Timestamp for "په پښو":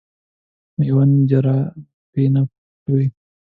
2.49-2.75